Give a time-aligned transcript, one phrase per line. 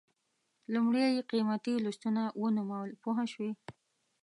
[0.73, 3.51] لومړی یې قیمتي لوستونه ونومول پوه شوې!.